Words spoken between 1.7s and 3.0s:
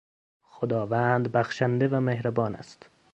و مهربان است.